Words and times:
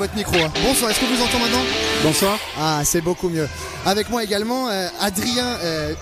votre 0.00 0.14
micro. 0.16 0.34
hein. 0.36 0.50
Bonsoir, 0.64 0.90
est-ce 0.90 0.98
que 1.00 1.04
vous 1.04 1.22
entendez 1.22 1.44
maintenant 1.44 1.64
Bonsoir. 2.02 2.38
Ah, 2.58 2.80
c'est 2.84 3.02
beaucoup 3.02 3.28
mieux. 3.28 3.48
Avec 3.86 4.08
moi 4.10 4.24
également 4.24 4.68
euh, 4.68 4.88
Adrien. 5.00 5.46
euh, 5.62 5.94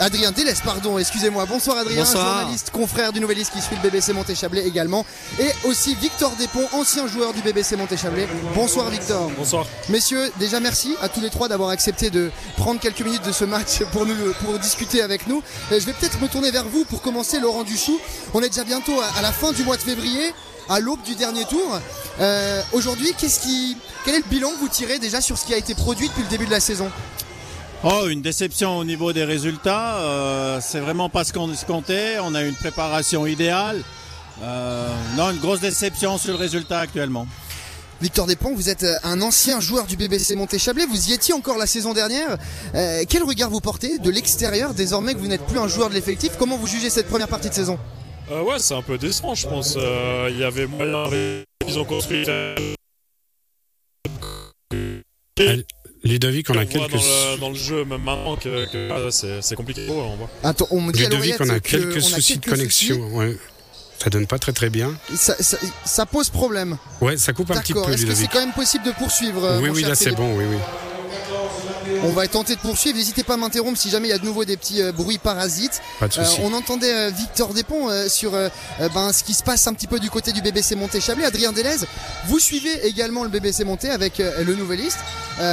Adrien 0.00 0.32
Délès, 0.32 0.60
pardon, 0.62 0.98
excusez-moi. 0.98 1.44
Bonsoir 1.46 1.78
Adrien, 1.78 2.02
Bonsoir. 2.02 2.38
journaliste, 2.40 2.70
confrère 2.72 3.12
du 3.12 3.20
Nouvelliste 3.20 3.52
qui 3.52 3.60
suit 3.60 3.76
le 3.76 3.82
BBC 3.88 4.12
Montéchablais 4.12 4.66
également. 4.66 5.06
Et 5.38 5.48
aussi 5.68 5.94
Victor 5.94 6.32
Despont, 6.36 6.66
ancien 6.72 7.06
joueur 7.06 7.32
du 7.32 7.40
BBC 7.40 7.76
Montéchablais. 7.76 8.26
Bonsoir 8.54 8.88
Victor. 8.90 9.30
Bonsoir. 9.38 9.64
Messieurs, 9.90 10.32
déjà 10.40 10.58
merci 10.58 10.96
à 11.02 11.08
tous 11.08 11.20
les 11.20 11.30
trois 11.30 11.46
d'avoir 11.48 11.68
accepté 11.70 12.10
de 12.10 12.32
prendre 12.56 12.80
quelques 12.80 13.02
minutes 13.02 13.24
de 13.24 13.30
ce 13.32 13.44
match 13.44 13.82
pour 13.92 14.06
nous 14.06 14.16
pour 14.44 14.58
discuter 14.58 15.02
avec 15.02 15.28
nous. 15.28 15.40
Euh, 15.70 15.78
Je 15.78 15.86
vais 15.86 15.92
peut-être 15.92 16.20
me 16.20 16.26
tourner 16.26 16.50
vers 16.50 16.64
vous 16.64 16.84
pour 16.86 17.00
commencer, 17.00 17.38
Laurent 17.38 17.62
Duchou. 17.62 18.00
On 18.32 18.40
est 18.42 18.48
déjà 18.48 18.64
bientôt 18.64 18.98
à, 19.00 19.18
à 19.18 19.22
la 19.22 19.30
fin 19.30 19.52
du 19.52 19.62
mois 19.62 19.76
de 19.76 19.82
février, 19.82 20.34
à 20.68 20.80
l'aube 20.80 21.02
du 21.02 21.14
dernier 21.14 21.44
tour. 21.44 21.78
Euh, 22.20 22.62
Aujourd'hui, 22.72 23.12
qu'est-ce 23.18 23.40
qui, 23.40 23.76
quel 24.04 24.14
est 24.14 24.18
le 24.18 24.30
bilan 24.30 24.50
que 24.50 24.58
vous 24.60 24.68
tirez 24.68 24.98
déjà 24.98 25.20
sur 25.20 25.36
ce 25.38 25.46
qui 25.46 25.54
a 25.54 25.56
été 25.56 25.74
produit 25.74 26.08
depuis 26.08 26.22
le 26.22 26.28
début 26.28 26.46
de 26.46 26.50
la 26.50 26.60
saison? 26.60 26.90
Oh, 27.82 28.06
une 28.08 28.22
déception 28.22 28.78
au 28.78 28.84
niveau 28.84 29.12
des 29.12 29.24
résultats. 29.24 29.96
Euh, 29.98 30.58
c'est 30.62 30.80
vraiment 30.80 31.08
pas 31.08 31.24
ce 31.24 31.32
qu'on 31.32 31.52
escomptait. 31.52 32.16
On 32.22 32.34
a 32.34 32.42
eu 32.42 32.48
une 32.48 32.54
préparation 32.54 33.26
idéale. 33.26 33.82
Euh, 34.42 34.88
non, 35.16 35.30
une 35.30 35.38
grosse 35.38 35.60
déception 35.60 36.16
sur 36.18 36.32
le 36.32 36.38
résultat 36.38 36.80
actuellement. 36.80 37.26
Victor 38.00 38.26
Despont, 38.26 38.54
vous 38.54 38.68
êtes 38.68 38.82
euh, 38.82 38.94
un 39.04 39.20
ancien 39.22 39.60
joueur 39.60 39.86
du 39.86 39.96
BBC 39.96 40.34
Montéchablais, 40.34 40.84
vous 40.86 41.10
y 41.10 41.12
étiez 41.12 41.32
encore 41.32 41.58
la 41.58 41.66
saison 41.66 41.94
dernière. 41.94 42.36
Euh, 42.74 43.04
quel 43.08 43.22
regard 43.22 43.50
vous 43.50 43.60
portez 43.60 43.98
de 43.98 44.10
l'extérieur 44.10 44.74
désormais 44.74 45.14
que 45.14 45.20
vous 45.20 45.28
n'êtes 45.28 45.46
plus 45.46 45.58
un 45.58 45.68
joueur 45.68 45.90
de 45.90 45.94
l'effectif? 45.94 46.32
Comment 46.38 46.56
vous 46.56 46.66
jugez 46.66 46.90
cette 46.90 47.08
première 47.08 47.28
partie 47.28 47.48
de 47.48 47.54
saison? 47.54 47.78
Euh, 48.30 48.42
ouais, 48.42 48.58
c'est 48.58 48.74
un 48.74 48.82
peu 48.82 48.98
décevant, 48.98 49.34
je 49.34 49.46
pense. 49.46 49.74
Euh, 49.76 50.28
Il 50.30 50.38
y 50.38 50.44
avait 50.44 50.66
moyen, 50.66 51.04
ils 51.68 51.78
ont 51.78 51.84
construit. 51.84 52.24
Ludovic, 56.04 56.50
on 56.50 56.54
a 56.54 56.56
On 56.56 56.64
voit 56.64 56.66
quelques. 56.66 56.90
dans, 56.92 56.98
le, 56.98 57.40
dans 57.40 57.48
le 57.48 57.54
jeu, 57.54 57.84
même 57.84 58.02
maintenant, 58.02 58.36
que, 58.36 58.66
que 58.70 58.90
ah, 58.92 59.40
c'est 59.40 59.54
compliqué. 59.54 59.86
pour 59.86 59.96
eux, 59.96 60.02
on 60.04 60.16
voit. 60.16 60.30
Attends, 60.42 60.66
on 60.70 60.80
me 60.82 60.92
dit 60.92 61.02
Ludovic, 61.02 61.36
on 61.40 61.48
a 61.48 61.60
que 61.60 61.68
quelques 61.68 61.94
on 61.94 61.98
a 61.98 62.00
soucis 62.02 62.38
de 62.38 62.44
connexion. 62.44 62.96
soucis. 62.96 63.14
Ouais. 63.14 63.36
Ça 63.98 64.10
donne 64.10 64.26
pas 64.26 64.38
très 64.38 64.52
très 64.52 64.68
bien. 64.68 64.94
Ça, 65.14 65.34
ça- 65.40 65.56
ça 65.86 66.04
pose 66.04 66.28
problème. 66.28 66.76
Ouais, 67.00 67.16
ça 67.16 67.32
coupe 67.32 67.50
un 67.52 67.60
petit 67.60 67.72
peu, 67.72 67.80
Est-ce 67.80 67.90
que 67.92 67.96
c'est 67.96 68.04
Ludovic. 68.06 68.30
quand 68.32 68.40
même 68.40 68.52
possible 68.52 68.84
de 68.84 68.90
poursuivre 68.90 69.58
Oui, 69.62 69.70
oui, 69.70 69.82
là 69.82 69.94
c'est 69.94 70.12
bon, 70.12 70.36
oui, 70.36 70.44
oui. 70.50 70.56
On 72.02 72.10
va 72.10 72.26
tenter 72.28 72.54
de 72.56 72.60
poursuivre. 72.60 72.96
N'hésitez 72.96 73.22
pas 73.22 73.34
à 73.34 73.36
m'interrompre 73.36 73.78
si 73.78 73.90
jamais 73.90 74.08
il 74.08 74.10
y 74.10 74.14
a 74.14 74.18
de 74.18 74.24
nouveau 74.24 74.44
des 74.44 74.56
petits 74.56 74.82
euh, 74.82 74.92
bruits 74.92 75.18
parasites. 75.18 75.80
Pas 76.00 76.08
de 76.08 76.18
Euh, 76.18 76.24
on 76.42 76.52
entendait 76.52 76.92
euh, 76.92 77.10
Victor 77.10 77.54
Despont 77.54 77.88
sur 78.08 78.32
ben, 78.94 79.12
ce 79.12 79.22
qui 79.22 79.34
se 79.34 79.42
passe 79.42 79.66
un 79.66 79.74
petit 79.74 79.86
peu 79.86 79.98
du 79.98 80.10
côté 80.10 80.32
du 80.32 80.42
BBC 80.42 80.74
Monté-Chablais. 80.74 81.24
Adrien 81.24 81.52
Delez, 81.52 81.76
vous 82.26 82.38
suivez 82.38 82.86
également 82.86 83.24
le 83.24 83.30
BBC 83.30 83.64
Monté 83.64 83.90
avec 83.90 84.18
le 84.18 84.54
Nouvelliste. 84.54 84.98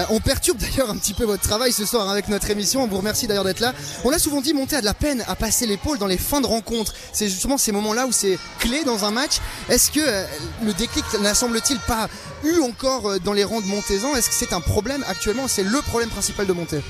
On 0.10 0.20
perturbe 0.20 0.58
d'ailleurs 0.60 0.90
un 0.90 0.98
petit 0.98 1.14
peu 1.14 1.26
votre 1.26 1.44
travail 1.44 1.72
ce 1.72 1.86
soir 1.86 2.10
avec 2.10 2.28
notre 2.28 2.50
émission. 2.50 2.84
On 2.84 2.88
vous 2.88 2.98
remercie 2.98 3.28
d'ailleurs 3.28 3.44
d'être 3.44 3.60
là. 3.60 3.74
On 4.04 4.10
l'a 4.10 4.20
souvent 4.20 4.42
dit, 4.42 4.54
Monté 4.54 4.76
a 4.76 4.82
de 4.82 4.86
la 4.86 4.94
peine 4.94 5.24
à 5.28 5.36
passer 5.36 5.66
l'épaule 5.66 5.98
dans 5.98 6.08
les 6.08 6.18
fins 6.18 6.42
de 6.42 6.48
rencontre. 6.48 6.94
C'est 7.14 7.28
justement 7.28 7.58
ces 7.58 7.72
moments-là 7.72 8.08
où 8.08 8.12
c'est 8.12 8.38
clé 8.60 8.84
dans 8.86 9.06
un 9.06 9.12
match. 9.12 9.38
Est-ce 9.70 9.92
que 9.92 10.02
le 10.64 10.74
déclic 10.74 11.06
n'a 11.22 11.34
semble-t-il 11.34 11.80
pas 11.80 12.08
eu 12.44 12.60
encore 12.62 13.10
euh, 13.10 13.20
dans 13.20 13.34
les 13.34 13.44
rangs 13.44 13.62
de 13.62 13.68
Montezan 13.68 14.16
Est-ce 14.16 14.30
que 14.30 14.36
c'est 14.36 14.54
un 14.54 14.62
problème 14.62 15.04
actuellement 15.08 15.48
C'est 15.48 15.64
le 15.64 15.82
problème 15.82 16.10
principal 16.10 16.46
de 16.48 16.54
Monté? 16.54 16.82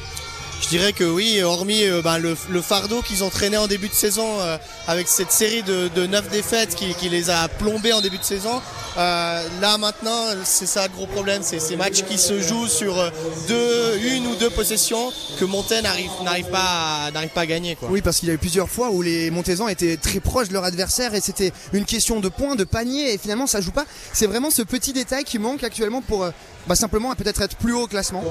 Je 0.62 0.68
dirais 0.68 0.94
que 0.94 1.04
oui, 1.04 1.42
hormis 1.42 1.86
euh, 1.86 2.02
ben, 2.02 2.20
le, 2.20 2.36
fardeau 2.62 3.02
qu'ils 3.02 3.24
ont 3.24 3.30
traîné 3.30 3.58
en 3.58 3.68
début 3.68 3.90
de 3.90 3.94
saison 3.94 4.40
euh, 4.42 4.58
avec 4.88 5.08
cette 5.08 5.32
série 5.32 5.64
de, 5.64 5.90
de 5.96 6.06
9 6.06 6.30
défaites 6.30 6.76
qui 6.76 7.10
les 7.10 7.30
a 7.30 7.48
plombés 7.48 7.94
en 7.94 8.02
début 8.02 8.20
de 8.20 8.24
saison, 8.24 8.62
euh, 8.98 9.48
là 9.62 9.78
maintenant 9.78 10.22
c'est 10.44 10.66
ça 10.66 10.84
le 10.88 10.94
gros 10.94 11.06
problème, 11.08 11.42
c'est 11.44 11.60
ces 11.60 11.76
matchs 11.76 12.04
qui 12.04 12.18
se 12.18 12.42
jouent 12.42 12.68
sur 12.68 13.00
euh, 13.00 13.10
deux, 13.48 13.98
une 14.16 14.28
ou 14.28 14.36
deux 14.36 14.50
possessions 14.50 15.12
que 15.40 15.46
Montaigne 15.46 15.84
n'arrive 16.24 16.50
pas, 16.52 17.08
à- 17.14 17.28
pas 17.28 17.42
à 17.42 17.46
gagner. 17.46 17.76
Quoi. 17.76 17.90
Oui, 17.90 18.02
parce 18.02 18.18
qu'il 18.20 18.28
y 18.28 18.32
a 18.32 18.34
eu 18.36 18.38
plusieurs 18.38 18.70
fois 18.70 18.90
où 18.92 19.02
les 19.02 19.32
Montezans 19.32 19.68
étaient 19.70 19.98
très 19.98 20.20
proches 20.20 20.50
de 20.50 20.54
leur 20.54 20.64
adversaire 20.66 21.14
et 21.16 21.22
c'était 21.22 21.54
une 21.74 21.86
question 21.86 22.20
de 22.20 22.30
points, 22.30 22.56
de 22.56 22.64
panier 22.66 23.14
et 23.14 23.18
finalement 23.18 23.48
ça 23.48 23.62
joue 23.62 23.72
pas. 23.72 23.86
C'est 24.14 24.28
vraiment 24.28 24.52
ce 24.52 24.62
petit 24.62 24.94
détail 24.94 25.24
qui 25.24 25.40
manque 25.40 25.64
actuellement 25.64 26.02
pour 26.02 26.24
euh, 26.26 26.32
bah, 26.68 26.76
simplement 26.76 27.14
peut-être 27.16 27.42
être 27.42 27.56
plus 27.56 27.74
haut 27.74 27.84
au 27.84 27.88
classement. 27.88 28.24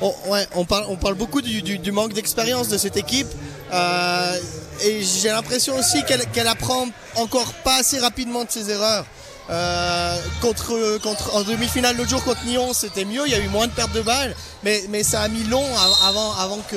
On, 0.00 0.12
ouais, 0.30 0.46
on, 0.54 0.64
parle, 0.64 0.84
on 0.88 0.96
parle 0.96 1.14
beaucoup 1.14 1.40
du, 1.42 1.62
du- 1.62 1.78
du 1.78 1.92
manque 1.92 2.12
d'expérience 2.12 2.68
de 2.68 2.76
cette 2.78 2.96
équipe. 2.96 3.28
euh, 3.72 4.38
et 4.84 5.02
j'ai 5.02 5.28
l'impression 5.28 5.76
aussi 5.76 6.04
qu'elle 6.04 6.24
qu'elle 6.26 6.46
apprend 6.46 6.86
encore 7.16 7.52
pas 7.64 7.76
assez 7.80 7.98
rapidement 7.98 8.44
de 8.44 8.50
ses 8.50 8.70
erreurs. 8.70 9.04
Euh, 9.50 10.16
contre, 10.42 10.98
contre, 11.02 11.34
en 11.34 11.42
demi-finale 11.42 11.96
l'autre 11.96 12.10
jour 12.10 12.22
contre 12.22 12.44
Nyon, 12.44 12.72
c'était 12.74 13.06
mieux, 13.06 13.22
il 13.26 13.32
y 13.32 13.34
a 13.34 13.38
eu 13.38 13.48
moins 13.48 13.66
de 13.66 13.72
pertes 13.72 13.92
de 13.92 14.02
balles, 14.02 14.36
mais, 14.62 14.84
mais 14.90 15.02
ça 15.02 15.22
a 15.22 15.28
mis 15.28 15.42
long 15.44 15.64
av- 15.64 15.96
avant, 16.08 16.32
avant 16.36 16.58
que, 16.70 16.76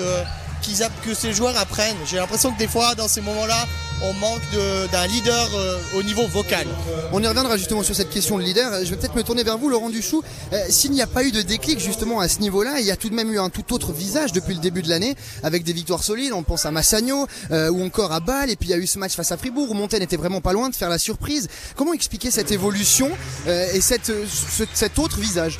qu'ils 0.61 0.81
que 1.05 1.13
ces 1.13 1.33
joueurs 1.33 1.57
apprennent. 1.57 1.97
J'ai 2.09 2.17
l'impression 2.17 2.51
que 2.53 2.57
des 2.59 2.67
fois, 2.67 2.95
dans 2.95 3.07
ces 3.07 3.21
moments-là, 3.21 3.67
on 4.03 4.13
manque 4.13 4.41
d'un 4.91 5.05
leader 5.07 5.49
euh, 5.55 5.77
au 5.95 6.01
niveau 6.03 6.25
vocal. 6.27 6.65
On 7.11 7.21
y 7.21 7.27
reviendra 7.27 7.55
justement 7.57 7.83
sur 7.83 7.95
cette 7.95 8.09
question 8.09 8.37
de 8.39 8.43
leader. 8.43 8.83
Je 8.83 8.89
vais 8.89 8.95
peut-être 8.95 9.15
me 9.15 9.21
tourner 9.23 9.43
vers 9.43 9.57
vous, 9.59 9.69
Laurent 9.69 9.89
Duchou. 9.89 10.23
Euh, 10.53 10.57
S'il 10.69 10.91
n'y 10.91 11.01
a 11.03 11.07
pas 11.07 11.23
eu 11.23 11.31
de 11.31 11.41
déclic 11.43 11.79
justement 11.79 12.19
à 12.19 12.27
ce 12.27 12.39
niveau-là, 12.39 12.79
il 12.79 12.85
y 12.85 12.91
a 12.91 12.95
tout 12.95 13.09
de 13.09 13.15
même 13.15 13.31
eu 13.31 13.39
un 13.39 13.49
tout 13.49 13.73
autre 13.73 13.91
visage 13.91 14.31
depuis 14.31 14.55
le 14.55 14.59
début 14.59 14.81
de 14.81 14.89
l'année, 14.89 15.15
avec 15.43 15.63
des 15.63 15.73
victoires 15.73 16.03
solides. 16.03 16.33
On 16.33 16.41
pense 16.43 16.65
à 16.65 16.71
Massagno 16.71 17.27
euh, 17.51 17.69
ou 17.69 17.83
encore 17.85 18.11
à 18.11 18.19
Bâle. 18.19 18.49
Et 18.49 18.55
puis 18.55 18.69
il 18.69 18.71
y 18.71 18.75
a 18.75 18.77
eu 18.77 18.87
ce 18.87 18.97
match 18.97 19.13
face 19.13 19.31
à 19.31 19.37
Fribourg 19.37 19.69
où 19.69 19.73
Montaigne 19.75 20.01
était 20.03 20.17
vraiment 20.17 20.41
pas 20.41 20.53
loin 20.53 20.69
de 20.69 20.75
faire 20.75 20.89
la 20.89 20.97
surprise. 20.97 21.47
Comment 21.75 21.93
expliquer 21.93 22.31
cette 22.31 22.51
évolution 22.51 23.09
et 23.47 23.81
cette, 23.81 24.07
ce- 24.07 24.63
cet 24.73 24.97
autre 24.99 25.19
visage? 25.19 25.59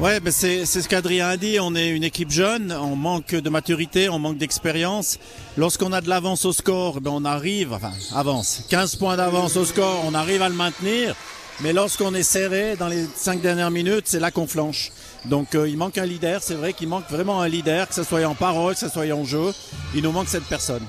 Ouais, 0.00 0.18
ben 0.18 0.32
c'est 0.32 0.64
ce 0.64 0.88
qu'Adrien 0.88 1.28
a 1.28 1.36
dit. 1.36 1.58
On 1.60 1.74
est 1.74 1.90
une 1.90 2.04
équipe 2.04 2.30
jeune, 2.30 2.72
on 2.72 2.96
manque 2.96 3.34
de 3.34 3.50
maturité, 3.50 4.08
on 4.08 4.18
manque 4.18 4.38
d'expérience. 4.38 5.18
Lorsqu'on 5.58 5.92
a 5.92 6.00
de 6.00 6.08
l'avance 6.08 6.46
au 6.46 6.54
score, 6.54 7.02
ben 7.02 7.10
on 7.10 7.26
arrive, 7.26 7.74
enfin 7.74 7.92
avance, 8.14 8.64
15 8.70 8.96
points 8.96 9.18
d'avance 9.18 9.58
au 9.58 9.66
score, 9.66 10.02
on 10.06 10.14
arrive 10.14 10.40
à 10.40 10.48
le 10.48 10.54
maintenir. 10.54 11.14
Mais 11.60 11.74
lorsqu'on 11.74 12.14
est 12.14 12.22
serré 12.22 12.76
dans 12.76 12.88
les 12.88 13.04
cinq 13.14 13.42
dernières 13.42 13.70
minutes, 13.70 14.04
c'est 14.06 14.20
là 14.20 14.30
qu'on 14.30 14.46
flanche. 14.46 14.90
Donc 15.26 15.54
euh, 15.54 15.68
il 15.68 15.76
manque 15.76 15.98
un 15.98 16.06
leader. 16.06 16.42
C'est 16.42 16.54
vrai 16.54 16.72
qu'il 16.72 16.88
manque 16.88 17.10
vraiment 17.10 17.42
un 17.42 17.48
leader, 17.48 17.86
que 17.86 17.94
ce 17.94 18.02
soit 18.02 18.24
en 18.24 18.34
parole, 18.34 18.72
que 18.72 18.80
ce 18.80 18.88
soit 18.88 19.12
en 19.12 19.26
jeu. 19.26 19.52
Il 19.94 20.02
nous 20.02 20.12
manque 20.12 20.28
cette 20.28 20.44
personne. 20.44 20.82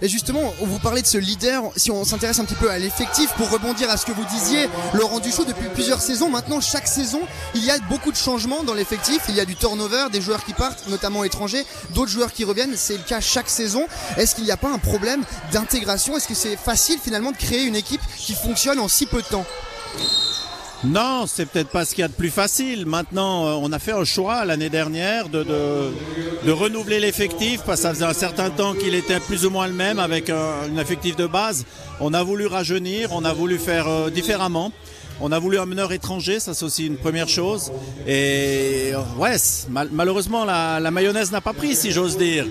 Et 0.00 0.08
justement, 0.08 0.54
vous 0.60 0.78
parlez 0.78 1.02
de 1.02 1.06
ce 1.06 1.18
leader, 1.18 1.64
si 1.76 1.90
on 1.90 2.04
s'intéresse 2.04 2.38
un 2.38 2.44
petit 2.44 2.54
peu 2.54 2.70
à 2.70 2.78
l'effectif, 2.78 3.32
pour 3.34 3.50
rebondir 3.50 3.90
à 3.90 3.96
ce 3.96 4.06
que 4.06 4.12
vous 4.12 4.24
disiez, 4.26 4.68
Laurent 4.94 5.18
Duchot, 5.18 5.44
depuis 5.44 5.68
plusieurs 5.74 6.00
saisons, 6.00 6.30
maintenant, 6.30 6.60
chaque 6.60 6.86
saison, 6.86 7.20
il 7.54 7.64
y 7.64 7.70
a 7.70 7.78
beaucoup 7.88 8.12
de 8.12 8.16
changements 8.16 8.62
dans 8.62 8.74
l'effectif, 8.74 9.22
il 9.28 9.34
y 9.34 9.40
a 9.40 9.44
du 9.44 9.56
turnover, 9.56 10.06
des 10.12 10.20
joueurs 10.20 10.44
qui 10.44 10.52
partent, 10.52 10.86
notamment 10.88 11.24
étrangers, 11.24 11.66
d'autres 11.94 12.10
joueurs 12.10 12.32
qui 12.32 12.44
reviennent, 12.44 12.76
c'est 12.76 12.96
le 12.96 13.02
cas 13.02 13.20
chaque 13.20 13.50
saison. 13.50 13.86
Est-ce 14.16 14.34
qu'il 14.34 14.44
n'y 14.44 14.52
a 14.52 14.56
pas 14.56 14.70
un 14.70 14.78
problème 14.78 15.24
d'intégration? 15.52 16.16
Est-ce 16.16 16.28
que 16.28 16.34
c'est 16.34 16.56
facile 16.56 16.98
finalement 17.02 17.32
de 17.32 17.36
créer 17.36 17.64
une 17.64 17.76
équipe 17.76 18.02
qui 18.16 18.34
fonctionne 18.34 18.78
en 18.78 18.88
si 18.88 19.06
peu 19.06 19.20
de 19.20 19.26
temps? 19.26 19.46
Non, 20.84 21.24
c'est 21.26 21.46
peut-être 21.46 21.70
pas 21.70 21.84
ce 21.84 21.94
qu'il 21.94 22.02
y 22.02 22.04
a 22.04 22.08
de 22.08 22.12
plus 22.12 22.30
facile. 22.30 22.86
Maintenant, 22.86 23.46
euh, 23.46 23.58
on 23.60 23.72
a 23.72 23.80
fait 23.80 23.92
un 23.92 24.04
choix 24.04 24.44
l'année 24.44 24.68
dernière 24.68 25.28
de, 25.28 25.42
de, 25.42 26.52
renouveler 26.52 27.00
l'effectif 27.00 27.62
parce 27.66 27.80
que 27.80 27.82
ça 27.82 27.94
faisait 27.94 28.04
un 28.04 28.12
certain 28.12 28.50
temps 28.50 28.74
qu'il 28.74 28.94
était 28.94 29.18
plus 29.18 29.44
ou 29.44 29.50
moins 29.50 29.66
le 29.66 29.72
même 29.72 29.98
avec 29.98 30.30
un, 30.30 30.52
un 30.72 30.78
effectif 30.78 31.16
de 31.16 31.26
base. 31.26 31.66
On 32.00 32.14
a 32.14 32.22
voulu 32.22 32.46
rajeunir, 32.46 33.12
on 33.12 33.24
a 33.24 33.32
voulu 33.32 33.58
faire 33.58 33.88
euh, 33.88 34.08
différemment. 34.08 34.72
On 35.20 35.32
a 35.32 35.40
voulu 35.40 35.58
un 35.58 35.66
meneur 35.66 35.90
étranger, 35.92 36.38
ça 36.38 36.54
c'est 36.54 36.64
aussi 36.64 36.86
une 36.86 36.96
première 36.96 37.28
chose. 37.28 37.72
Et 38.06 38.92
euh, 38.94 39.00
ouais, 39.18 39.34
malheureusement 39.90 40.44
la 40.44 40.90
mayonnaise 40.92 41.32
n'a 41.32 41.40
pas 41.40 41.54
pris, 41.54 41.74
si 41.74 41.90
j'ose 41.90 42.16
dire. 42.16 42.46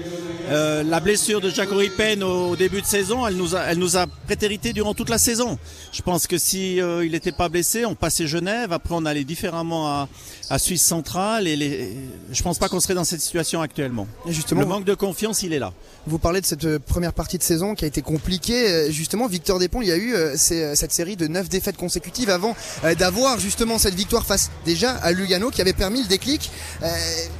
Euh, 0.49 0.81
la 0.83 0.99
blessure 0.99 1.41
de 1.41 1.49
Jacques 1.49 1.69
Pen 1.97 2.23
au, 2.23 2.51
au 2.51 2.55
début 2.55 2.81
de 2.81 2.85
saison, 2.85 3.27
elle 3.27 3.35
nous 3.35 3.55
a, 3.55 3.61
elle 3.63 3.79
nous 3.79 3.97
a 3.97 4.07
prétérité 4.07 4.71
durant 4.71 4.93
toute 4.93 5.09
la 5.09 5.17
saison. 5.17 5.59
Je 5.91 6.01
pense 6.01 6.25
que 6.25 6.37
si 6.37 6.79
euh, 6.79 7.05
il 7.05 7.11
n'était 7.11 7.33
pas 7.33 7.49
blessé, 7.49 7.85
on 7.85 7.95
passait 7.95 8.27
Genève, 8.27 8.71
après 8.71 8.95
on 8.95 9.05
allait 9.05 9.25
différemment 9.25 9.87
à, 9.87 10.09
à 10.49 10.59
Suisse 10.59 10.85
centrale 10.85 11.47
et 11.47 11.55
les, 11.55 11.93
je 12.31 12.43
pense 12.43 12.59
pas 12.59 12.69
qu'on 12.69 12.79
serait 12.79 12.93
dans 12.93 13.03
cette 13.03 13.19
situation 13.19 13.61
actuellement. 13.61 14.07
Et 14.27 14.31
justement, 14.31 14.61
Le 14.61 14.67
manque 14.67 14.85
de 14.85 14.93
confiance, 14.93 15.43
il 15.43 15.51
est 15.51 15.59
là. 15.59 15.73
Vous 16.05 16.19
parlez 16.19 16.39
de 16.39 16.45
cette 16.45 16.63
euh, 16.63 16.79
première 16.79 17.11
partie 17.13 17.37
de 17.37 17.43
saison 17.43 17.75
qui 17.75 17.83
a 17.83 17.87
été 17.87 18.01
compliquée. 18.01 18.69
Euh, 18.69 18.91
Justement, 18.91 19.27
Victor 19.27 19.59
Despont, 19.59 19.81
il 19.81 19.89
y 19.89 19.91
a 19.91 19.97
eu 19.97 20.13
euh, 20.15 20.35
cette 20.37 20.93
série 20.93 21.17
de 21.17 21.27
9 21.27 21.49
défaites 21.49 21.75
consécutives 21.77 22.29
avant 22.29 22.55
d'avoir 22.97 23.39
justement 23.39 23.77
cette 23.77 23.95
victoire 23.95 24.25
face 24.25 24.49
déjà 24.65 24.91
à 24.91 25.11
Lugano 25.11 25.49
qui 25.49 25.61
avait 25.61 25.73
permis 25.73 26.01
le 26.01 26.07
déclic. 26.07 26.49
Euh, 26.83 26.87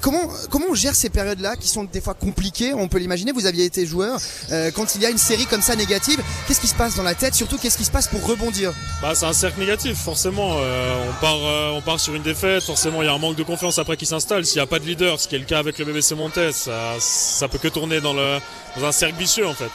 comment, 0.01 0.21
comment 0.49 0.65
on 0.69 0.75
gère 0.75 0.95
ces 0.95 1.09
périodes-là 1.09 1.55
qui 1.55 1.67
sont 1.69 1.85
des 1.85 2.01
fois 2.01 2.13
compliquées? 2.13 2.73
On 2.73 2.87
peut 2.87 2.96
l'imaginer, 2.97 3.31
vous 3.31 3.45
aviez 3.45 3.65
été 3.65 3.85
joueur. 3.85 4.19
Euh, 4.51 4.71
quand 4.71 4.95
il 4.95 5.01
y 5.01 5.05
a 5.05 5.09
une 5.09 5.17
série 5.17 5.45
comme 5.45 5.61
ça 5.61 5.75
négative, 5.75 6.21
qu'est-ce 6.47 6.61
qui 6.61 6.67
se 6.67 6.75
passe 6.75 6.95
dans 6.95 7.03
la 7.03 7.15
tête 7.15 7.35
Surtout, 7.35 7.57
qu'est-ce 7.57 7.77
qui 7.77 7.85
se 7.85 7.91
passe 7.91 8.07
pour 8.07 8.25
rebondir? 8.25 8.73
Bah, 9.01 9.13
c'est 9.15 9.25
un 9.25 9.33
cercle 9.33 9.59
négatif, 9.59 9.97
forcément. 9.97 10.57
Euh, 10.59 11.09
on, 11.09 11.21
part, 11.21 11.37
euh, 11.37 11.71
on 11.71 11.81
part 11.81 11.99
sur 11.99 12.15
une 12.15 12.23
défaite, 12.23 12.63
forcément, 12.63 13.01
il 13.01 13.05
y 13.05 13.09
a 13.09 13.13
un 13.13 13.17
manque 13.17 13.35
de 13.35 13.43
confiance 13.43 13.79
après 13.79 13.97
qui 13.97 14.05
s'installe. 14.05 14.45
S'il 14.45 14.57
n'y 14.57 14.63
a 14.63 14.67
pas 14.67 14.79
de 14.79 14.85
leader, 14.85 15.19
ce 15.19 15.27
qui 15.27 15.35
est 15.35 15.39
le 15.39 15.45
cas 15.45 15.59
avec 15.59 15.77
le 15.79 15.85
BBC 15.85 16.15
Montez, 16.15 16.51
ça, 16.51 16.93
ça 16.99 17.47
peut 17.47 17.57
que 17.57 17.67
tourner 17.67 18.01
dans, 18.01 18.13
le, 18.13 18.39
dans 18.77 18.85
un 18.85 18.91
cercle 18.91 19.17
vicieux, 19.17 19.47
en 19.47 19.53
fait. 19.53 19.69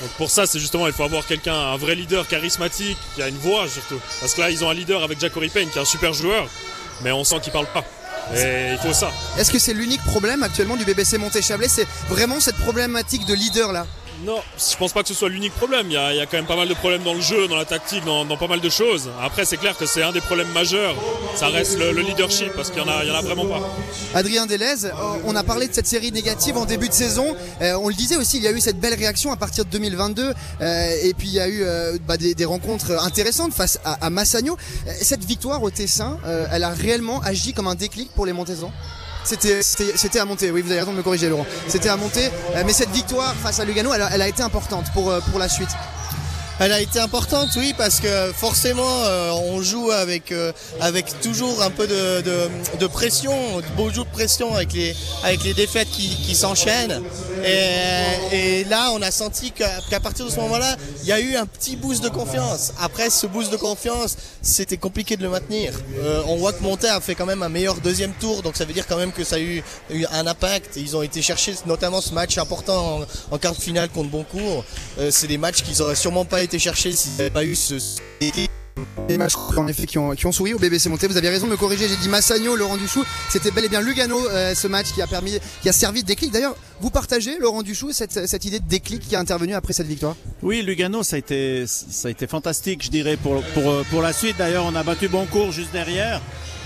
Donc 0.00 0.10
pour 0.18 0.30
ça, 0.30 0.46
c'est 0.46 0.58
justement, 0.58 0.86
il 0.86 0.92
faut 0.92 1.04
avoir 1.04 1.26
quelqu'un, 1.26 1.54
un 1.54 1.76
vrai 1.76 1.94
leader 1.94 2.28
charismatique, 2.28 2.98
qui 3.14 3.22
a 3.22 3.28
une 3.28 3.38
voix 3.38 3.66
surtout. 3.68 4.00
Parce 4.20 4.34
que 4.34 4.40
là, 4.40 4.50
ils 4.50 4.64
ont 4.64 4.70
un 4.70 4.74
leader 4.74 5.02
avec 5.02 5.18
Jack 5.20 5.32
Payne, 5.32 5.70
qui 5.70 5.78
est 5.78 5.82
un 5.82 5.86
super 5.86 6.12
joueur, 6.12 6.48
mais 7.02 7.12
on 7.12 7.24
sent 7.24 7.40
qu'il 7.42 7.52
parle 7.52 7.66
pas. 7.66 7.84
Et 8.34 8.72
il 8.72 8.78
faut 8.78 8.92
ça. 8.92 9.10
Est-ce 9.38 9.52
que 9.52 9.58
c'est 9.58 9.74
l'unique 9.74 10.02
problème 10.02 10.42
actuellement 10.42 10.76
du 10.76 10.84
BBC 10.84 11.18
Monté-Chablais 11.18 11.68
C'est 11.68 11.86
vraiment 12.08 12.40
cette 12.40 12.56
problématique 12.56 13.24
de 13.26 13.34
leader 13.34 13.72
là? 13.72 13.86
Non, 14.24 14.38
je 14.58 14.76
pense 14.76 14.92
pas 14.92 15.02
que 15.02 15.08
ce 15.08 15.14
soit 15.14 15.28
l'unique 15.28 15.52
problème. 15.52 15.86
Il 15.88 15.92
y, 15.92 15.96
a, 15.96 16.26
quand 16.26 16.38
même 16.38 16.46
pas 16.46 16.56
mal 16.56 16.68
de 16.68 16.74
problèmes 16.74 17.02
dans 17.02 17.12
le 17.12 17.20
jeu, 17.20 17.48
dans 17.48 17.56
la 17.56 17.64
tactique, 17.66 18.04
dans, 18.04 18.24
pas 18.36 18.46
mal 18.46 18.60
de 18.60 18.68
choses. 18.70 19.10
Après, 19.22 19.44
c'est 19.44 19.58
clair 19.58 19.76
que 19.76 19.84
c'est 19.84 20.02
un 20.02 20.12
des 20.12 20.20
problèmes 20.20 20.50
majeurs. 20.52 20.94
Ça 21.34 21.48
reste 21.48 21.78
le, 21.78 21.90
leadership 22.00 22.52
parce 22.54 22.70
qu'il 22.70 22.80
y, 22.80 22.84
en 22.84 22.88
a, 22.88 23.20
vraiment 23.20 23.46
pas. 23.46 23.60
Adrien 24.14 24.46
Delez, 24.46 24.88
on 25.24 25.36
a 25.36 25.42
parlé 25.42 25.68
de 25.68 25.74
cette 25.74 25.86
série 25.86 26.12
négative 26.12 26.56
en 26.56 26.64
début 26.64 26.88
de 26.88 26.94
saison. 26.94 27.36
Euh, 27.60 27.74
on 27.74 27.88
le 27.88 27.94
disait 27.94 28.16
aussi, 28.16 28.38
il 28.38 28.42
y 28.42 28.48
a 28.48 28.52
eu 28.52 28.60
cette 28.60 28.80
belle 28.80 28.94
réaction 28.94 29.32
à 29.32 29.36
partir 29.36 29.64
de 29.64 29.70
2022. 29.70 30.32
Euh, 30.60 30.90
et 31.02 31.12
puis 31.12 31.28
il 31.28 31.34
y 31.34 31.40
a 31.40 31.48
eu 31.48 31.62
euh, 31.62 31.98
bah, 32.06 32.16
des, 32.16 32.44
rencontres 32.44 32.92
intéressantes 33.04 33.52
face 33.52 33.78
à, 33.84 34.08
Massagno. 34.08 34.56
Cette 35.02 35.24
victoire 35.24 35.62
au 35.62 35.70
Tessin, 35.70 36.18
elle 36.50 36.64
a 36.64 36.70
réellement 36.70 37.20
agi 37.20 37.52
comme 37.52 37.66
un 37.66 37.74
déclic 37.74 38.10
pour 38.12 38.24
les 38.24 38.32
Montezans 38.32 38.72
c'était 39.26 40.18
à 40.18 40.24
monter. 40.24 40.50
Oui, 40.50 40.62
vous 40.62 40.70
avez 40.70 40.80
raison 40.80 40.92
de 40.92 40.98
me 40.98 41.02
corriger, 41.02 41.28
Laurent. 41.28 41.46
C'était 41.68 41.88
à 41.88 41.96
monter. 41.96 42.26
Euh, 42.54 42.62
mais 42.64 42.72
cette 42.72 42.90
victoire 42.90 43.34
face 43.34 43.60
à 43.60 43.64
Lugano, 43.64 43.92
elle 43.92 44.22
a, 44.22 44.28
été 44.28 44.42
importante 44.42 44.86
pour, 44.92 45.10
euh, 45.10 45.20
pour 45.30 45.38
la 45.38 45.48
suite. 45.48 45.70
Elle 46.58 46.72
a 46.72 46.80
été 46.80 46.98
importante, 46.98 47.50
oui, 47.56 47.74
parce 47.76 48.00
que 48.00 48.32
forcément, 48.32 49.04
euh, 49.04 49.30
on 49.32 49.60
joue 49.60 49.90
avec, 49.90 50.32
euh, 50.32 50.52
avec 50.80 51.20
toujours 51.20 51.62
un 51.62 51.68
peu 51.70 51.86
de, 51.86 52.22
de, 52.22 52.48
de, 52.80 52.86
pression, 52.86 53.58
de 53.58 53.76
beaux 53.76 53.90
jours 53.90 54.06
de 54.06 54.10
pression 54.10 54.54
avec 54.54 54.72
les, 54.72 54.96
avec 55.22 55.44
les 55.44 55.52
défaites 55.52 55.90
qui, 55.90 56.08
qui 56.08 56.34
s'enchaînent. 56.34 57.02
Et, 57.44 58.60
et, 58.60 58.64
là, 58.64 58.90
on 58.94 59.02
a 59.02 59.10
senti 59.10 59.52
qu'à 59.52 60.00
partir 60.00 60.24
de 60.24 60.30
ce 60.30 60.36
moment-là, 60.36 60.76
il 61.02 61.08
y 61.08 61.12
a 61.12 61.20
eu 61.20 61.36
un 61.36 61.44
petit 61.44 61.76
boost 61.76 62.02
de 62.02 62.08
confiance. 62.08 62.72
Après, 62.80 63.10
ce 63.10 63.26
boost 63.26 63.52
de 63.52 63.58
confiance, 63.58 64.16
c'était 64.40 64.78
compliqué 64.78 65.18
de 65.18 65.22
le 65.22 65.28
maintenir. 65.28 65.74
Euh, 66.00 66.22
on 66.26 66.36
voit 66.36 66.54
que 66.54 66.62
Monté 66.62 66.88
a 66.88 67.02
fait 67.02 67.14
quand 67.14 67.26
même 67.26 67.42
un 67.42 67.50
meilleur 67.50 67.74
deuxième 67.82 68.14
tour, 68.14 68.40
donc 68.42 68.56
ça 68.56 68.64
veut 68.64 68.72
dire 68.72 68.86
quand 68.86 68.96
même 68.96 69.12
que 69.12 69.24
ça 69.24 69.36
a 69.36 69.40
eu, 69.40 69.62
eu 69.90 70.06
un 70.10 70.26
impact. 70.26 70.76
Ils 70.76 70.96
ont 70.96 71.02
été 71.02 71.20
chercher 71.20 71.54
notamment 71.66 72.00
ce 72.00 72.14
match 72.14 72.38
important 72.38 73.00
en, 73.30 73.34
en 73.34 73.38
quart 73.38 73.54
de 73.54 73.60
finale 73.60 73.90
contre 73.90 74.08
Boncourt. 74.08 74.64
C'est 75.10 75.26
des 75.26 75.36
matchs 75.38 75.62
qu'ils 75.62 75.82
auraient 75.82 75.94
sûrement 75.94 76.24
pas 76.24 76.45
été 76.46 76.58
chercher 76.58 76.92
s'il 76.92 77.12
n'y 77.12 77.20
avait 77.20 77.30
pas 77.30 77.44
eu 77.44 77.54
ce 77.54 77.74
des 79.08 79.16
matchs 79.16 79.36
en 79.56 79.66
effet 79.68 79.86
qui 79.86 79.98
ont, 79.98 80.14
qui 80.14 80.26
ont 80.26 80.32
souri 80.32 80.52
au 80.52 80.58
BBC 80.58 80.88
Monté. 80.88 81.06
Vous 81.06 81.16
avez 81.16 81.28
raison 81.28 81.46
de 81.46 81.52
me 81.52 81.56
corriger, 81.56 81.88
j'ai 81.88 81.96
dit 81.96 82.08
Massagno, 82.08 82.56
Laurent 82.56 82.76
Duchou. 82.76 83.04
C'était 83.30 83.50
bel 83.50 83.64
et 83.64 83.68
bien 83.68 83.80
Lugano 83.80 84.18
euh, 84.28 84.54
ce 84.54 84.68
match 84.68 84.92
qui 84.92 85.00
a 85.00 85.06
permis, 85.06 85.38
qui 85.62 85.68
a 85.68 85.72
servi 85.72 86.02
de 86.02 86.06
déclic. 86.06 86.30
D'ailleurs, 86.30 86.56
vous 86.80 86.90
partagez 86.90 87.38
Laurent 87.38 87.62
Duchou 87.62 87.92
cette, 87.92 88.26
cette 88.26 88.44
idée 88.44 88.60
de 88.60 88.68
déclic 88.68 89.00
qui 89.00 89.16
a 89.16 89.20
intervenu 89.20 89.54
après 89.54 89.72
cette 89.72 89.86
victoire? 89.86 90.14
Oui, 90.42 90.62
Lugano, 90.62 91.02
ça 91.02 91.16
a 91.16 91.18
été, 91.18 91.64
ça 91.66 92.08
a 92.08 92.10
été 92.10 92.26
fantastique, 92.26 92.84
je 92.84 92.90
dirais 92.90 93.16
pour 93.16 93.42
pour 93.54 93.84
pour 93.90 94.02
la 94.02 94.12
suite. 94.12 94.36
D'ailleurs, 94.38 94.64
on 94.66 94.74
a 94.74 94.82
battu 94.82 95.08
Boncourt 95.08 95.52
juste 95.52 95.72
derrière. 95.72 96.20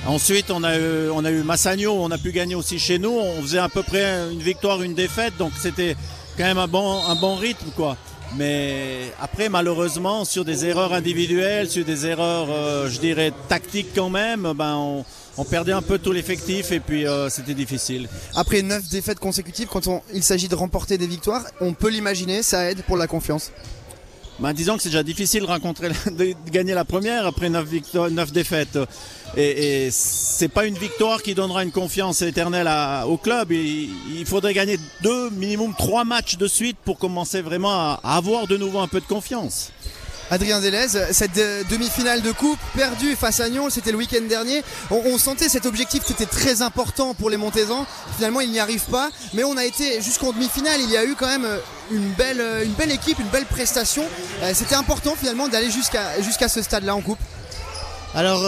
Ensuite, 0.07 0.51
on 0.51 0.65
a 0.65 0.79
eu, 0.79 1.11
on 1.11 1.25
a 1.25 1.31
eu 1.31 1.43
Massagno, 1.43 1.93
on 1.93 2.11
a 2.11 2.19
pu 2.19 2.33
gagner 2.33 2.55
aussi 2.55 2.79
chez 2.79 2.99
nous. 2.99 3.13
On 3.13 3.43
faisait 3.43 3.59
à 3.59 3.69
peu 3.69 3.83
près 3.83 4.33
une 4.33 4.41
victoire, 4.41 4.83
une 4.83 4.95
défaite, 4.95 5.37
donc 5.39 5.53
c'était 5.61 5.95
quand 6.37 6.45
même 6.45 6.59
un 6.59 6.69
bon, 6.69 7.05
un 7.07 7.15
bon 7.17 7.37
rythme, 7.37 7.71
quoi. 7.77 7.97
Mais 8.37 9.13
après, 9.21 9.49
malheureusement, 9.49 10.25
sur 10.25 10.45
des 10.45 10.65
erreurs 10.65 10.93
individuelles, 10.93 11.69
sur 11.69 11.85
des 11.85 12.07
erreurs, 12.07 12.49
euh, 12.51 12.89
je 12.89 13.01
dirais, 13.01 13.33
tactiques 13.49 13.91
quand 13.95 14.11
même, 14.11 14.53
ben 14.55 14.77
on, 14.77 15.05
perdait 15.45 15.73
un 15.73 15.81
peu 15.81 15.99
tout 15.99 16.13
l'effectif 16.13 16.71
et 16.71 16.81
puis 16.81 17.07
euh, 17.07 17.31
c'était 17.31 17.55
difficile. 17.55 18.09
Après 18.37 18.61
neuf 18.61 18.89
défaites 18.91 19.19
consécutives, 19.19 19.69
quand 19.69 19.89
il 20.13 20.23
s'agit 20.23 20.49
de 20.49 20.55
remporter 20.55 20.99
des 20.99 21.07
victoires, 21.07 21.45
on 21.63 21.73
peut 21.73 21.89
l'imaginer, 21.89 22.43
ça 22.43 22.71
aide 22.71 22.83
pour 22.83 22.99
la 22.99 23.07
confiance. 23.07 23.51
Ben, 24.41 24.55
disons 24.55 24.77
que 24.77 24.83
c'est 24.83 24.89
déjà 24.89 25.03
difficile 25.03 25.43
de, 25.43 25.47
rencontrer, 25.47 25.89
de 26.11 26.35
gagner 26.51 26.73
la 26.73 26.87
première 26.87 27.27
après 27.27 27.51
neuf, 27.51 28.33
défaites. 28.33 28.79
Et, 29.37 29.87
et 29.87 29.91
c'est 29.91 30.49
pas 30.49 30.65
une 30.65 30.79
victoire 30.79 31.23
qui 31.23 31.35
donnera 31.35 31.63
une 31.63 31.73
confiance 31.73 32.23
éternelle 32.23 32.69
au 33.07 33.19
club. 33.19 33.53
Il, 33.53 33.91
il, 34.19 34.25
faudrait 34.25 34.55
gagner 34.55 34.79
deux, 35.03 35.29
minimum 35.31 35.75
trois 35.77 36.05
matchs 36.05 36.39
de 36.39 36.47
suite 36.47 36.79
pour 36.85 36.99
commencer 36.99 37.43
vraiment 37.43 37.71
à, 37.71 38.01
avoir 38.03 38.47
de 38.47 38.57
nouveau 38.57 38.79
un 38.79 38.89
peu 38.89 39.01
de 39.01 39.07
confiance. 39.07 39.73
Adrien 40.31 40.61
Delez, 40.61 40.87
cette 41.11 41.39
euh, 41.39 41.65
demi-finale 41.69 42.23
de 42.23 42.31
coupe 42.31 42.59
perdue 42.77 43.17
face 43.17 43.41
à 43.41 43.49
Nyon, 43.49 43.69
c'était 43.69 43.91
le 43.91 43.99
week-end 43.99 44.23
dernier. 44.29 44.63
On, 44.91 45.19
sentait 45.19 45.49
cet 45.49 45.67
objectif 45.67 46.05
qui 46.05 46.13
était 46.13 46.25
très 46.27 46.63
important 46.63 47.15
pour 47.15 47.31
les 47.31 47.37
Montezans. 47.37 47.85
Finalement, 48.17 48.41
il 48.41 48.51
n'y 48.53 48.61
arrive 48.61 48.85
pas, 48.85 49.11
mais 49.35 49.43
on 49.43 49.57
a 49.57 49.65
été 49.65 50.01
jusqu'en 50.01 50.31
demi-finale. 50.33 50.81
Il 50.83 50.91
y 50.91 50.97
a 50.97 51.05
eu 51.05 51.17
quand 51.17 51.27
même 51.27 51.45
euh, 51.45 51.59
une 51.91 52.11
belle, 52.13 52.41
euh, 52.41 52.65
une 52.65 52.73
belle 52.75 52.93
équipe, 52.93 53.19
une 53.19 53.29
belle 53.29 53.47
prestation. 53.47 54.05
C'était 54.55 54.77
important 54.77 55.15
finalement 55.19 55.49
d'aller 55.49 55.71
jusqu'à 55.71 56.49
ce 56.49 56.63
stade-là 56.63 56.95
en 56.95 57.01
coupe. 57.01 57.19
Alors, 58.15 58.43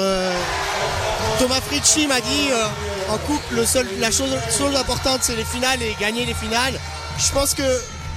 Thomas 1.38 1.60
Fritschi 1.60 2.06
m'a 2.06 2.20
dit 2.20 2.48
en 3.10 3.18
coupe, 3.18 3.42
le 3.52 3.66
seul, 3.66 3.86
la 4.00 4.10
chose, 4.10 4.30
chose 4.56 4.74
importante, 4.74 5.20
c'est 5.22 5.36
les 5.36 5.44
finales 5.44 5.82
et 5.82 5.94
gagner 6.00 6.24
les 6.24 6.34
finales. 6.34 6.74
Je 7.18 7.30
pense 7.32 7.54
que 7.54 7.62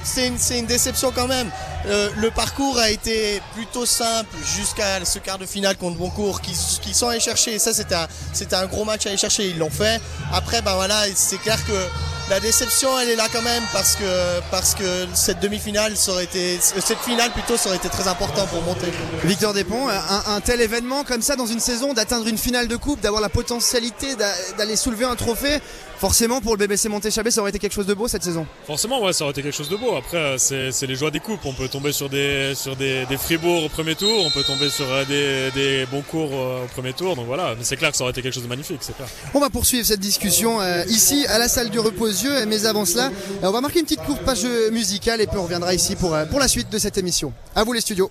c'est 0.06 0.58
une, 0.58 0.66
déception 0.66 1.12
quand 1.14 1.26
même. 1.26 1.50
Euh, 1.86 2.10
le 2.16 2.30
parcours 2.30 2.78
a 2.78 2.90
été 2.90 3.40
plutôt 3.54 3.86
simple 3.86 4.36
jusqu'à 4.56 5.04
ce 5.04 5.18
quart 5.18 5.38
de 5.38 5.46
finale 5.46 5.76
contre 5.76 5.96
Boncourt 5.96 6.40
qui, 6.40 6.52
qui 6.82 6.94
sont 6.94 7.08
allés 7.08 7.20
chercher. 7.20 7.58
ça, 7.58 7.72
c'était 7.72 7.94
un, 7.94 8.08
c'était 8.32 8.56
un 8.56 8.66
gros 8.66 8.84
match 8.84 9.06
à 9.06 9.10
aller 9.10 9.18
chercher. 9.18 9.46
Ils 9.48 9.58
l'ont 9.58 9.70
fait. 9.70 10.00
Après, 10.32 10.62
ben 10.62 10.74
voilà, 10.74 11.04
c'est 11.14 11.38
clair 11.38 11.64
que 11.64 11.72
la 12.28 12.40
déception, 12.40 12.88
elle 12.98 13.10
est 13.10 13.14
là 13.16 13.28
quand 13.32 13.42
même 13.42 13.62
parce 13.72 13.94
que, 13.94 14.40
parce 14.50 14.74
que 14.74 15.06
cette 15.14 15.38
demi-finale, 15.38 15.96
ça 15.96 16.10
aurait 16.10 16.24
été, 16.24 16.58
cette 16.60 16.98
finale 16.98 17.30
plutôt, 17.30 17.56
ça 17.56 17.68
aurait 17.68 17.78
été 17.78 17.88
très 17.88 18.08
important 18.08 18.46
pour 18.46 18.62
monter. 18.62 18.88
Victor 19.22 19.54
Despont, 19.54 19.88
un, 19.88 20.34
un 20.34 20.40
tel 20.40 20.60
événement 20.60 21.04
comme 21.04 21.22
ça 21.22 21.36
dans 21.36 21.46
une 21.46 21.60
saison, 21.60 21.92
d'atteindre 21.92 22.26
une 22.26 22.38
finale 22.38 22.66
de 22.66 22.74
coupe, 22.74 23.00
d'avoir 23.00 23.22
la 23.22 23.28
potentialité 23.28 24.16
d'aller 24.58 24.74
soulever 24.74 25.04
un 25.04 25.14
trophée, 25.14 25.60
forcément 25.98 26.40
pour 26.40 26.56
le 26.56 26.58
BBC 26.58 26.88
Monté-Chabé, 26.88 27.30
ça 27.30 27.42
aurait 27.42 27.50
été 27.50 27.60
quelque 27.60 27.74
chose 27.74 27.86
de 27.86 27.94
beau 27.94 28.08
cette 28.08 28.24
saison. 28.24 28.44
Forcément, 28.66 29.00
ouais, 29.02 29.12
ça 29.12 29.22
aurait 29.22 29.30
été 29.30 29.42
quelque 29.42 29.56
chose 29.56 29.68
de 29.68 29.76
beau. 29.76 29.94
Après, 29.94 30.36
c'est 30.38 30.86
les 30.86 30.96
joies 30.96 31.12
des 31.12 31.20
coupes. 31.20 31.44
On 31.44 31.52
peut 31.54 31.68
tomber 31.76 31.92
sur 31.92 32.08
des, 32.08 32.54
sur 32.54 32.74
des, 32.74 33.04
des 33.04 33.18
Fribourg 33.18 33.64
au 33.64 33.68
premier 33.68 33.94
tour, 33.94 34.24
on 34.24 34.30
peut 34.30 34.42
tomber 34.42 34.70
sur 34.70 34.90
euh, 34.90 35.04
des, 35.04 35.50
des 35.54 35.84
bons 35.86 36.00
cours 36.00 36.30
euh, 36.32 36.64
au 36.64 36.68
premier 36.68 36.94
tour. 36.94 37.14
Donc 37.16 37.26
voilà, 37.26 37.54
mais 37.54 37.64
c'est 37.64 37.76
clair 37.76 37.90
que 37.90 37.98
ça 37.98 38.04
aurait 38.04 38.12
été 38.12 38.22
quelque 38.22 38.32
chose 38.32 38.44
de 38.44 38.48
magnifique, 38.48 38.78
c'est 38.80 38.96
clair. 38.96 39.08
On 39.34 39.40
va 39.40 39.50
poursuivre 39.50 39.84
cette 39.84 40.00
discussion 40.00 40.58
euh, 40.62 40.84
ici 40.88 41.26
à 41.28 41.38
la 41.38 41.48
salle 41.48 41.68
du 41.68 41.78
repos 41.78 42.06
yeux, 42.06 42.46
mais 42.46 42.64
avant 42.64 42.86
cela, 42.86 43.10
on 43.42 43.50
va 43.50 43.60
marquer 43.60 43.80
une 43.80 43.84
petite 43.84 44.04
courte 44.04 44.22
page 44.22 44.46
musicale 44.72 45.20
et 45.20 45.26
puis 45.26 45.36
on 45.36 45.42
reviendra 45.42 45.74
ici 45.74 45.96
pour, 45.96 46.16
pour 46.30 46.40
la 46.40 46.48
suite 46.48 46.70
de 46.70 46.78
cette 46.78 46.96
émission. 46.96 47.34
À 47.54 47.62
vous 47.62 47.74
les 47.74 47.82
studios. 47.82 48.10